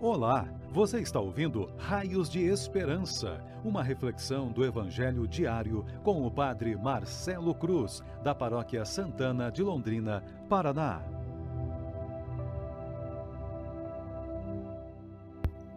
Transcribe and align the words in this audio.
Olá, 0.00 0.48
você 0.70 1.00
está 1.00 1.18
ouvindo 1.18 1.68
Raios 1.76 2.30
de 2.30 2.44
Esperança, 2.44 3.44
uma 3.64 3.82
reflexão 3.82 4.46
do 4.46 4.64
Evangelho 4.64 5.26
diário 5.26 5.84
com 6.04 6.24
o 6.24 6.30
Padre 6.30 6.76
Marcelo 6.76 7.52
Cruz, 7.52 8.00
da 8.22 8.32
Paróquia 8.32 8.84
Santana 8.84 9.50
de 9.50 9.60
Londrina, 9.60 10.22
Paraná. 10.48 11.02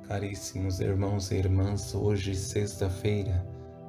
Caríssimos 0.08 0.80
irmãos 0.80 1.32
e 1.32 1.38
irmãs, 1.38 1.96
hoje, 1.96 2.36
sexta-feira, 2.36 3.44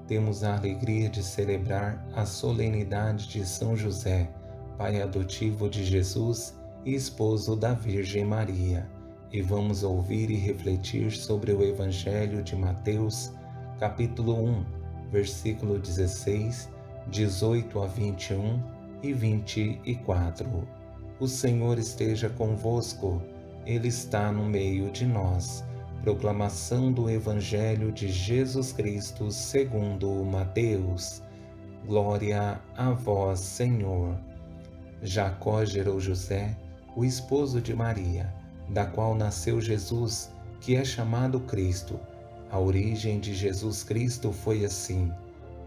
temos 0.07 0.43
a 0.43 0.57
alegria 0.57 1.11
de 1.11 1.23
celebrar 1.23 2.09
a 2.15 2.25
solenidade 2.25 3.29
de 3.29 3.47
São 3.47 3.77
José, 3.77 4.35
pai 4.79 5.03
adotivo 5.03 5.69
de 5.69 5.85
Jesus 5.85 6.59
e 6.87 6.95
esposo 6.95 7.55
da 7.55 7.75
Virgem 7.75 8.25
Maria 8.25 9.02
e 9.33 9.41
vamos 9.41 9.83
ouvir 9.83 10.31
e 10.31 10.37
refletir 10.37 11.11
sobre 11.11 11.53
o 11.53 11.63
Evangelho 11.63 12.43
de 12.43 12.55
Mateus, 12.55 13.33
capítulo 13.79 14.35
1, 14.35 14.65
versículo 15.11 15.79
16, 15.79 16.69
18 17.09 17.83
a 17.83 17.87
21 17.87 18.63
e 19.03 19.13
24. 19.15 20.69
O 21.19 21.27
Senhor 21.27 21.79
esteja 21.79 22.29
convosco, 22.29 23.23
Ele 23.65 23.89
está 23.89 24.31
no 24.31 24.45
meio 24.45 24.91
de 24.91 25.07
nós. 25.07 25.65
Proclamação 26.03 26.93
do 26.93 27.09
Evangelho 27.09 27.91
de 27.91 28.09
Jesus 28.09 28.71
Cristo 28.73 29.31
segundo 29.31 30.11
Mateus. 30.25 31.23
Glória 31.87 32.61
a 32.77 32.91
vós, 32.91 33.41
Senhor. 33.41 34.15
Jacó 35.01 35.65
gerou 35.65 35.99
José, 35.99 36.55
o 36.95 37.03
esposo 37.03 37.63
de 37.63 37.75
Maria 37.75 38.42
da 38.73 38.87
qual 38.87 39.15
nasceu 39.15 39.61
Jesus, 39.61 40.33
que 40.61 40.75
é 40.75 40.85
chamado 40.85 41.39
Cristo. 41.41 42.01
A 42.51 42.59
origem 42.59 43.21
de 43.21 43.35
Jesus 43.35 43.85
Cristo 43.85 44.33
foi 44.33 44.65
assim: 44.65 45.13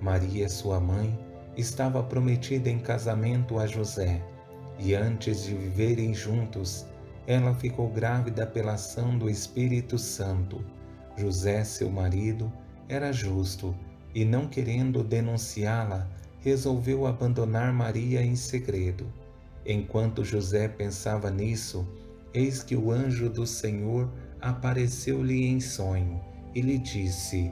Maria, 0.02 0.50
sua 0.50 0.80
mãe, 0.80 1.18
estava 1.56 2.02
prometida 2.02 2.70
em 2.70 2.80
casamento 2.80 3.60
a 3.60 3.68
José, 3.68 4.22
e 4.80 4.94
antes 4.96 5.44
de 5.44 5.54
viverem 5.54 6.14
juntos, 6.14 6.86
ela 7.28 7.54
ficou 7.54 7.90
grávida 7.90 8.46
pela 8.46 8.74
ação 8.74 9.18
do 9.18 9.30
Espírito 9.30 9.98
Santo. 9.98 10.64
José, 11.18 11.64
seu 11.64 11.90
marido, 11.90 12.52
era 12.90 13.12
justo 13.12 13.76
e, 14.14 14.26
não 14.26 14.48
querendo 14.48 15.04
denunciá-la, 15.04 16.08
resolveu 16.40 17.08
abandonar 17.08 17.74
Maria 17.74 18.22
em 18.22 18.36
segredo. 18.36 19.06
Enquanto 19.66 20.24
José 20.24 20.68
pensava 20.68 21.32
nisso, 21.32 21.88
eis 22.36 22.62
que 22.62 22.76
o 22.76 22.92
anjo 22.92 23.30
do 23.30 23.48
Senhor 23.48 24.12
apareceu-lhe 24.42 25.46
em 25.46 25.60
sonho 25.60 26.20
e 26.54 26.62
lhe 26.62 26.78
disse: 26.78 27.52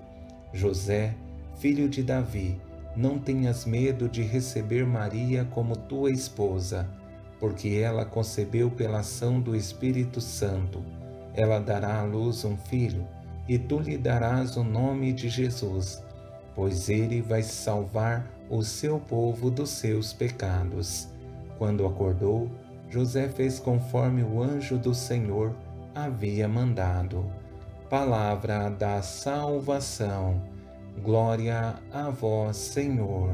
José, 0.51 1.15
filho 1.57 1.87
de 1.87 2.03
Davi, 2.03 2.59
não 2.95 3.17
tenhas 3.17 3.65
medo 3.65 4.07
de 4.09 4.21
receber 4.21 4.85
Maria 4.85 5.45
como 5.45 5.75
tua 5.75 6.11
esposa, 6.11 6.87
porque 7.39 7.69
ela 7.69 8.05
concebeu 8.05 8.69
pela 8.69 8.99
ação 8.99 9.39
do 9.39 9.55
Espírito 9.55 10.21
Santo. 10.21 10.83
Ela 11.33 11.59
dará 11.59 12.01
à 12.01 12.03
luz 12.03 12.45
um 12.45 12.55
filho, 12.55 13.07
e 13.47 13.57
tu 13.57 13.79
lhe 13.79 13.97
darás 13.97 14.55
o 14.55 14.63
nome 14.63 15.11
de 15.11 15.29
Jesus, 15.29 16.03
pois 16.53 16.89
ele 16.89 17.21
vai 17.21 17.41
salvar 17.41 18.31
o 18.49 18.61
seu 18.61 18.99
povo 18.99 19.49
dos 19.49 19.71
seus 19.71 20.13
pecados. 20.13 21.07
Quando 21.57 21.87
acordou, 21.87 22.51
José 22.93 23.27
fez 23.27 23.57
conforme 23.57 24.21
o 24.21 24.39
anjo 24.39 24.77
do 24.77 24.93
Senhor 24.93 25.55
havia 25.95 26.47
mandado. 26.47 27.25
Palavra 27.89 28.69
da 28.69 29.01
salvação. 29.01 30.39
Glória 31.01 31.73
a 31.91 32.11
vós, 32.11 32.55
Senhor. 32.55 33.33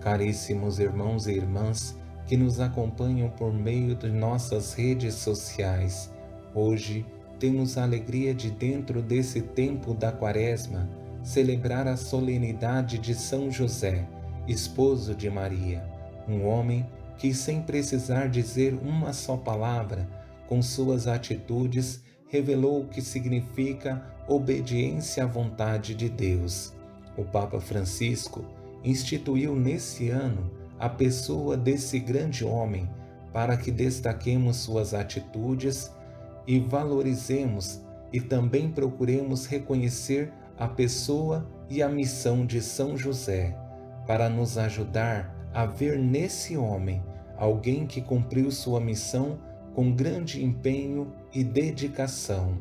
Caríssimos 0.00 0.78
irmãos 0.78 1.26
e 1.26 1.32
irmãs 1.32 1.98
que 2.24 2.36
nos 2.36 2.60
acompanham 2.60 3.28
por 3.30 3.52
meio 3.52 3.96
de 3.96 4.10
nossas 4.10 4.74
redes 4.74 5.14
sociais, 5.14 6.08
hoje 6.54 7.04
temos 7.40 7.76
a 7.76 7.82
alegria 7.82 8.32
de, 8.32 8.48
dentro 8.48 9.02
desse 9.02 9.42
tempo 9.42 9.92
da 9.92 10.12
Quaresma, 10.12 10.88
celebrar 11.24 11.88
a 11.88 11.96
solenidade 11.96 12.96
de 12.98 13.12
São 13.12 13.50
José, 13.50 14.06
esposo 14.46 15.16
de 15.16 15.28
Maria, 15.28 15.84
um 16.28 16.46
homem 16.46 16.86
que, 16.86 17.01
sem 17.32 17.62
precisar 17.62 18.28
dizer 18.28 18.74
uma 18.74 19.12
só 19.12 19.36
palavra, 19.36 20.08
com 20.48 20.60
suas 20.60 21.06
atitudes, 21.06 22.02
revelou 22.28 22.82
o 22.82 22.88
que 22.88 23.00
significa 23.00 24.04
obediência 24.26 25.24
à 25.24 25.26
vontade 25.26 25.94
de 25.94 26.08
Deus. 26.08 26.72
O 27.16 27.24
Papa 27.24 27.60
Francisco 27.60 28.44
instituiu 28.82 29.54
nesse 29.54 30.08
ano 30.08 30.50
a 30.78 30.88
pessoa 30.88 31.56
desse 31.56 31.98
grande 31.98 32.44
homem 32.44 32.88
para 33.32 33.56
que 33.56 33.70
destaquemos 33.70 34.56
suas 34.56 34.94
atitudes 34.94 35.90
e 36.46 36.58
valorizemos 36.58 37.80
e 38.12 38.20
também 38.20 38.70
procuremos 38.70 39.46
reconhecer 39.46 40.32
a 40.58 40.68
pessoa 40.68 41.48
e 41.68 41.82
a 41.82 41.88
missão 41.88 42.44
de 42.44 42.60
São 42.60 42.96
José, 42.96 43.56
para 44.06 44.28
nos 44.28 44.58
ajudar 44.58 45.34
a 45.54 45.66
ver 45.66 45.98
nesse 45.98 46.56
homem 46.56 47.02
alguém 47.36 47.86
que 47.86 48.00
cumpriu 48.00 48.50
sua 48.50 48.80
missão 48.80 49.38
com 49.74 49.92
grande 49.92 50.44
empenho 50.44 51.12
e 51.32 51.42
dedicação. 51.42 52.58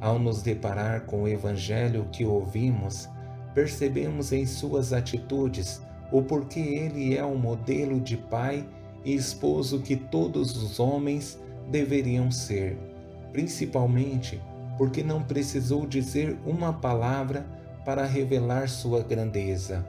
Ao 0.00 0.18
nos 0.18 0.42
deparar 0.42 1.02
com 1.06 1.22
o 1.22 1.28
Evangelho 1.28 2.08
que 2.12 2.24
ouvimos, 2.24 3.08
percebemos 3.54 4.32
em 4.32 4.46
suas 4.46 4.92
atitudes 4.92 5.82
o 6.12 6.22
porquê 6.22 6.60
ele 6.60 7.16
é 7.16 7.24
o 7.24 7.36
modelo 7.36 8.00
de 8.00 8.16
pai 8.16 8.66
e 9.04 9.14
esposo 9.14 9.80
que 9.80 9.96
todos 9.96 10.56
os 10.56 10.80
homens 10.80 11.38
deveriam 11.70 12.30
ser, 12.30 12.78
principalmente 13.32 14.40
porque 14.78 15.02
não 15.02 15.22
precisou 15.22 15.86
dizer 15.86 16.38
uma 16.46 16.72
palavra 16.72 17.44
para 17.84 18.06
revelar 18.06 18.68
sua 18.68 19.02
grandeza. 19.02 19.84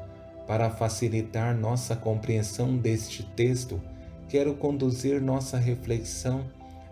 Para 0.49 0.71
facilitar 0.71 1.55
nossa 1.55 1.95
compreensão 1.95 2.75
deste 2.75 3.21
texto, 3.21 3.79
quero 4.27 4.55
conduzir 4.55 5.21
nossa 5.21 5.59
reflexão 5.59 6.43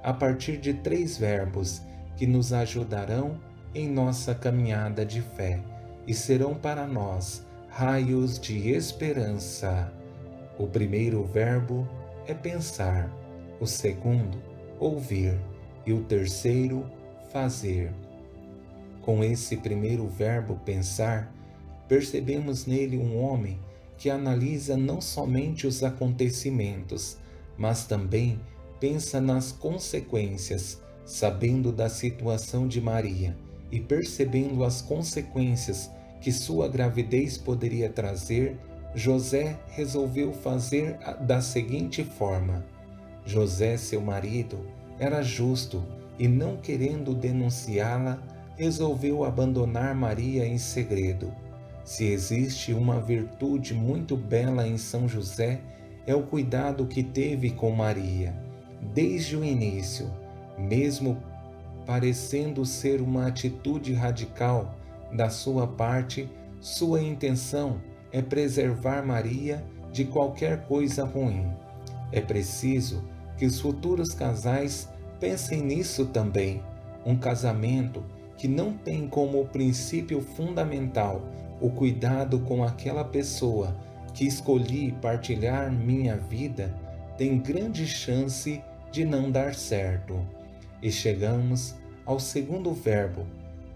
a 0.04 0.14
partir 0.14 0.58
de 0.58 0.76
três 0.76 1.18
verbos 1.18 1.82
que 2.16 2.28
nos 2.28 2.54
ajudarão 2.54 3.40
em 3.74 3.90
nossa 3.90 4.36
caminhada 4.36 5.04
de 5.04 5.24
fé 5.24 5.60
e 6.06 6.14
serão 6.14 6.54
para 6.54 6.86
nós 6.86 7.44
raios 7.68 8.40
de 8.40 8.70
esperança. 8.70 9.92
O 10.60 10.68
primeiro 10.68 11.24
verbo 11.24 11.90
é 12.28 12.36
pensar, 12.36 13.12
o 13.60 13.66
segundo, 13.66 14.38
ouvir 14.80 15.36
e 15.84 15.94
o 15.94 16.04
terceiro, 16.04 16.86
fazer. 17.34 17.92
Com 19.02 19.24
esse 19.24 19.58
primeiro 19.58 20.08
verbo 20.08 20.60
pensar, 20.64 21.34
percebemos 21.88 22.66
nele 22.66 22.98
um 22.98 23.22
homem 23.22 23.60
que 23.98 24.10
analisa 24.10 24.78
não 24.78 25.02
somente 25.02 25.66
os 25.66 25.84
acontecimentos, 25.84 27.18
mas 27.58 27.86
também 27.86 28.40
pensa 28.80 29.20
nas 29.20 29.52
consequências, 29.52 30.82
sabendo 31.06 31.72
da 31.72 31.90
situação 31.90 32.68
de 32.68 32.80
Maria 32.80 33.36
e 33.72 33.80
percebendo 33.80 34.64
as 34.64 34.82
consequências 34.82 35.90
que 36.22 36.32
sua 36.32 36.68
gravidez 36.68 37.38
poderia 37.38 37.90
trazer, 37.90 38.58
José 38.94 39.60
resolveu 39.70 40.34
fazer 40.34 40.98
da 41.22 41.42
seguinte 41.42 42.04
forma: 42.04 42.66
José, 43.26 43.78
seu 43.78 44.02
marido, 44.02 44.60
era 45.00 45.22
justo 45.22 45.84
e, 46.18 46.28
não 46.28 46.58
querendo 46.58 47.14
denunciá-la, 47.14 48.22
resolveu 48.56 49.24
abandonar 49.24 49.94
Maria 49.94 50.46
em 50.46 50.58
segredo. 50.58 51.32
Se 51.88 52.04
existe 52.04 52.74
uma 52.74 53.00
virtude 53.00 53.74
muito 53.74 54.18
bela 54.18 54.68
em 54.68 54.78
São 54.78 55.08
José, 55.08 55.62
é 56.06 56.14
o 56.14 56.22
cuidado 56.22 56.86
que 56.86 57.02
teve 57.02 57.52
com 57.52 57.72
Maria, 57.72 58.36
desde 58.94 59.38
o 59.38 59.44
início, 59.44 60.12
mesmo 60.58 61.24
parecendo 61.86 62.66
ser 62.66 63.00
uma 63.00 63.28
atitude 63.28 63.94
radical 63.94 64.76
da 65.14 65.30
sua 65.30 65.66
parte, 65.66 66.30
sua 66.60 67.02
intenção 67.02 67.82
é 68.12 68.22
preservar 68.22 69.02
Maria 69.02 69.66
de 69.90 70.04
qualquer 70.04 70.68
coisa 70.68 71.06
ruim. 71.06 71.50
É 72.12 72.20
preciso 72.20 73.02
que 73.38 73.46
os 73.46 73.62
futuros 73.62 74.14
casais 74.14 74.90
pensem 75.22 75.62
nisso 75.62 76.08
também. 76.08 76.62
Um 77.06 77.16
casamento 77.16 78.04
que 78.36 78.50
não 78.50 78.74
tem 78.74 79.08
como 79.08 79.48
princípio 79.48 80.20
fundamental 80.20 81.22
o 81.60 81.70
cuidado 81.70 82.40
com 82.40 82.64
aquela 82.64 83.04
pessoa 83.04 83.76
que 84.14 84.26
escolhi 84.26 84.92
partilhar 85.02 85.72
minha 85.72 86.18
vida 86.18 86.74
tem 87.18 87.38
grande 87.40 87.86
chance 87.88 88.62
de 88.92 89.04
não 89.04 89.32
dar 89.32 89.56
certo. 89.56 90.20
E 90.82 90.92
chegamos 90.92 91.76
ao 92.06 92.20
segundo 92.20 92.74
verbo, 92.74 93.26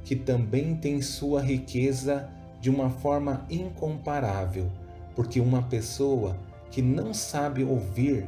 que 0.04 0.16
também 0.16 0.76
tem 0.76 1.02
sua 1.02 1.42
riqueza 1.42 2.30
de 2.60 2.70
uma 2.70 2.90
forma 2.90 3.46
incomparável, 3.50 4.72
porque 5.16 5.40
uma 5.42 5.64
pessoa 5.64 6.38
que 6.70 6.82
não 6.82 7.14
sabe 7.14 7.64
ouvir 7.64 8.26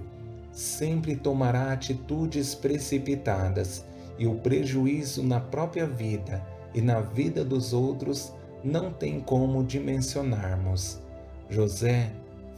sempre 0.52 1.16
tomará 1.16 1.72
atitudes 1.72 2.54
precipitadas 2.54 3.86
e 4.18 4.28
o 4.28 4.36
prejuízo 4.36 5.24
na 5.24 5.40
própria 5.40 5.88
vida 5.88 6.46
e 6.74 6.82
na 6.82 7.00
vida 7.00 7.44
dos 7.44 7.74
outros 7.74 8.34
não 8.64 8.94
tem 8.94 9.20
como 9.20 9.64
dimensionarmos. 9.64 11.02
José, 11.50 12.12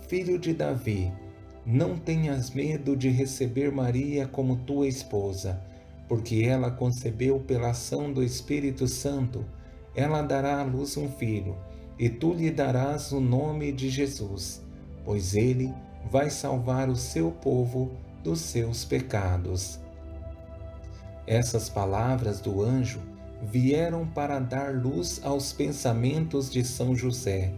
filho 0.07 0.37
de 0.37 0.53
Davi, 0.53 1.11
não 1.65 1.97
tenhas 1.97 2.51
medo 2.51 2.95
de 2.95 3.09
receber 3.09 3.71
Maria 3.71 4.27
como 4.27 4.57
tua 4.57 4.87
esposa, 4.87 5.59
porque 6.07 6.43
ela 6.43 6.69
concebeu 6.69 7.39
pela 7.39 7.71
ação 7.71 8.13
do 8.13 8.23
Espírito 8.23 8.87
Santo. 8.87 9.43
Ela 9.95 10.21
dará 10.21 10.59
à 10.59 10.63
luz 10.63 10.95
um 10.95 11.09
filho, 11.09 11.57
e 11.97 12.07
tu 12.07 12.33
lhe 12.33 12.51
darás 12.51 13.11
o 13.11 13.19
nome 13.19 13.71
de 13.71 13.89
Jesus, 13.89 14.61
pois 15.03 15.33
ele 15.33 15.73
vai 16.11 16.29
salvar 16.29 16.87
o 16.87 16.95
seu 16.95 17.31
povo 17.31 17.91
dos 18.23 18.41
seus 18.41 18.85
pecados. 18.85 19.79
Essas 21.25 21.67
palavras 21.67 22.39
do 22.39 22.61
anjo 22.61 23.01
vieram 23.41 24.05
para 24.07 24.39
dar 24.39 24.73
luz 24.73 25.19
aos 25.23 25.51
pensamentos 25.53 26.49
de 26.49 26.63
São 26.63 26.95
José. 26.95 27.53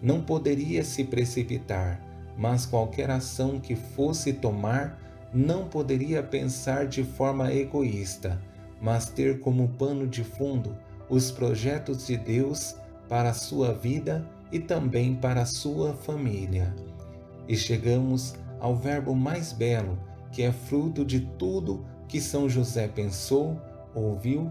Não 0.00 0.20
poderia 0.20 0.84
se 0.84 1.04
precipitar, 1.04 2.00
mas 2.36 2.64
qualquer 2.64 3.10
ação 3.10 3.58
que 3.58 3.74
fosse 3.74 4.32
tomar 4.32 4.98
não 5.32 5.66
poderia 5.68 6.22
pensar 6.22 6.86
de 6.86 7.02
forma 7.02 7.52
egoísta, 7.52 8.40
mas 8.80 9.06
ter 9.06 9.40
como 9.40 9.68
pano 9.70 10.06
de 10.06 10.24
fundo 10.24 10.76
os 11.08 11.30
projetos 11.30 12.06
de 12.06 12.16
Deus 12.16 12.76
para 13.08 13.30
a 13.30 13.34
sua 13.34 13.72
vida 13.72 14.28
e 14.52 14.58
também 14.58 15.14
para 15.14 15.42
a 15.42 15.46
sua 15.46 15.94
família. 15.94 16.74
E 17.46 17.56
chegamos 17.56 18.34
ao 18.60 18.76
verbo 18.76 19.14
mais 19.14 19.52
belo, 19.52 19.98
que 20.30 20.42
é 20.42 20.52
fruto 20.52 21.04
de 21.04 21.20
tudo 21.20 21.84
que 22.06 22.20
São 22.20 22.48
José 22.48 22.88
pensou, 22.88 23.60
ouviu 23.94 24.50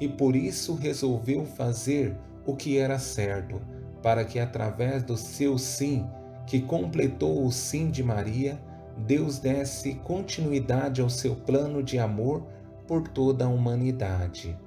e 0.00 0.08
por 0.08 0.36
isso 0.36 0.74
resolveu 0.74 1.44
fazer 1.44 2.16
o 2.46 2.54
que 2.54 2.78
era 2.78 2.98
certo, 2.98 3.60
para 4.02 4.24
que 4.24 4.38
através 4.38 5.02
do 5.02 5.16
seu 5.16 5.58
sim, 5.58 6.06
que 6.46 6.60
completou 6.60 7.44
o 7.44 7.52
sim 7.52 7.90
de 7.90 8.02
Maria, 8.02 8.58
Deus 8.96 9.38
desse 9.38 9.94
continuidade 9.94 11.00
ao 11.00 11.10
seu 11.10 11.34
plano 11.34 11.82
de 11.82 11.98
amor 11.98 12.46
por 12.86 13.06
toda 13.06 13.44
a 13.44 13.48
humanidade. 13.48 14.58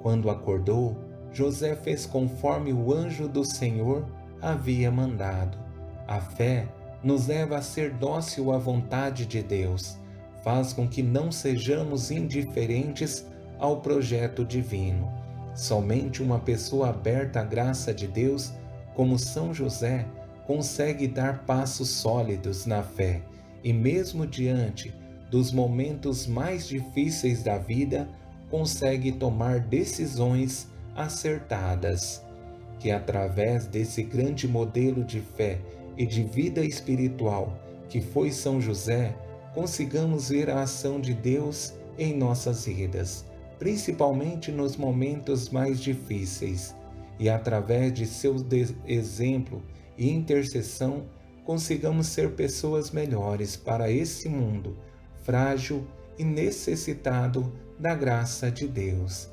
Quando 0.00 0.30
acordou, 0.30 0.96
José 1.32 1.76
fez 1.76 2.06
conforme 2.06 2.72
o 2.72 2.92
anjo 2.92 3.28
do 3.28 3.44
Senhor 3.44 4.06
havia 4.40 4.90
mandado. 4.90 5.58
A 6.08 6.20
fé 6.20 6.66
nos 7.02 7.26
leva 7.26 7.56
a 7.56 7.62
ser 7.62 7.92
dócil 7.94 8.52
à 8.52 8.58
vontade 8.58 9.26
de 9.26 9.42
Deus, 9.42 9.98
faz 10.42 10.72
com 10.72 10.88
que 10.88 11.02
não 11.02 11.30
sejamos 11.30 12.10
indiferentes 12.10 13.26
ao 13.62 13.76
projeto 13.76 14.44
divino. 14.44 15.08
Somente 15.54 16.20
uma 16.20 16.40
pessoa 16.40 16.88
aberta 16.88 17.40
à 17.40 17.44
graça 17.44 17.94
de 17.94 18.08
Deus, 18.08 18.52
como 18.92 19.16
São 19.16 19.54
José, 19.54 20.04
consegue 20.48 21.06
dar 21.06 21.44
passos 21.46 21.88
sólidos 21.88 22.66
na 22.66 22.82
fé 22.82 23.22
e, 23.62 23.72
mesmo 23.72 24.26
diante 24.26 24.92
dos 25.30 25.52
momentos 25.52 26.26
mais 26.26 26.66
difíceis 26.66 27.44
da 27.44 27.56
vida, 27.56 28.08
consegue 28.50 29.12
tomar 29.12 29.60
decisões 29.60 30.66
acertadas. 30.96 32.20
Que 32.80 32.90
através 32.90 33.68
desse 33.68 34.02
grande 34.02 34.48
modelo 34.48 35.04
de 35.04 35.20
fé 35.20 35.60
e 35.96 36.04
de 36.04 36.24
vida 36.24 36.64
espiritual 36.64 37.56
que 37.88 38.00
foi 38.00 38.32
São 38.32 38.60
José, 38.60 39.14
consigamos 39.54 40.30
ver 40.30 40.50
a 40.50 40.62
ação 40.62 41.00
de 41.00 41.14
Deus 41.14 41.74
em 41.96 42.16
nossas 42.16 42.64
vidas 42.64 43.30
principalmente 43.62 44.50
nos 44.50 44.76
momentos 44.76 45.48
mais 45.48 45.78
difíceis, 45.78 46.74
e 47.16 47.30
através 47.30 47.94
de 47.94 48.06
seu 48.06 48.34
exemplo 48.84 49.62
e 49.96 50.10
intercessão, 50.10 51.04
consigamos 51.44 52.08
ser 52.08 52.32
pessoas 52.32 52.90
melhores 52.90 53.54
para 53.54 53.88
esse 53.88 54.28
mundo 54.28 54.76
frágil 55.22 55.86
e 56.18 56.24
necessitado 56.24 57.52
da 57.78 57.94
graça 57.94 58.50
de 58.50 58.66
Deus. 58.66 59.30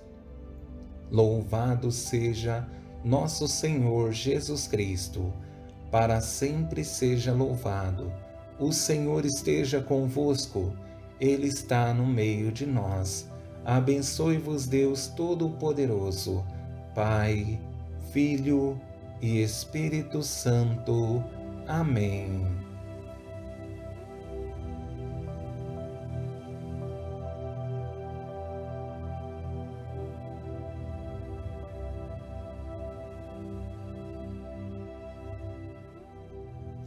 Louvado 1.09 1.91
seja 1.91 2.69
nosso 3.03 3.47
Senhor 3.47 4.11
Jesus 4.11 4.67
Cristo, 4.67 5.33
para 5.89 6.21
sempre 6.21 6.83
seja 6.83 7.33
louvado. 7.33 8.13
O 8.59 8.71
Senhor 8.71 9.25
esteja 9.25 9.81
convosco, 9.81 10.71
Ele 11.19 11.47
está 11.47 11.91
no 11.95 12.05
meio 12.05 12.51
de 12.51 12.67
nós 12.67 13.27
Abençoe-vos 13.65 14.65
Deus 14.67 15.07
Todo-Poderoso, 15.07 16.43
Pai, 16.95 17.59
Filho 18.11 18.79
e 19.21 19.41
Espírito 19.41 20.23
Santo. 20.23 21.23
Amém. 21.67 22.68